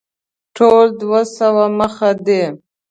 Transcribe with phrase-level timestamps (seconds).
[0.55, 2.43] ټول دوه سوه مخه دی.